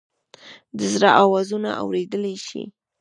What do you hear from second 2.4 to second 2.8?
شې؟